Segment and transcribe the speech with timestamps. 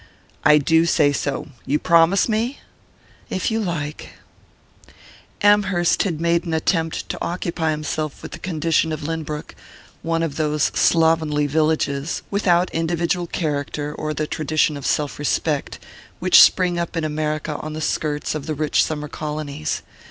[0.43, 1.49] "I do say so.
[1.63, 2.57] You promise me?"
[3.29, 4.13] "If you like
[5.43, 9.53] "Amherst had made an attempt to occupy himself with the condition of Lynbrook,
[10.01, 15.77] one of those slovenly villages, without individual character or the tradition of self respect,
[16.17, 19.83] which spring up in America on the skirts of the rich summer colonies.